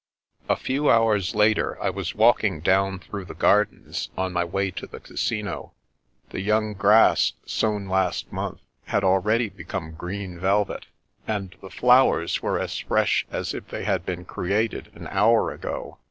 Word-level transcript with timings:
A 0.49 0.55
few 0.55 0.89
hours 0.89 1.35
later, 1.35 1.79
I 1.79 1.91
was 1.91 2.15
walking 2.15 2.59
down 2.59 2.97
through 2.97 3.25
the 3.25 3.35
gardens, 3.35 4.09
on 4.17 4.33
my 4.33 4.43
way 4.43 4.71
to 4.71 4.87
the 4.87 4.99
Casino. 4.99 5.73
The 6.31 6.41
young 6.41 6.73
grass, 6.73 7.33
sown 7.45 7.87
last 7.87 8.33
month, 8.33 8.61
had 8.85 9.03
already 9.03 9.47
become 9.47 9.91
green 9.93 10.39
velvet, 10.39 10.87
and 11.27 11.55
the 11.61 11.69
flowers 11.69 12.41
were 12.41 12.59
as 12.59 12.75
fresh 12.79 13.27
as 13.29 13.53
if 13.53 13.67
they 13.67 13.83
had 13.83 14.03
been 14.03 14.25
created 14.25 14.89
an 14.95 15.05
hour 15.07 15.51
ago. 15.51 15.99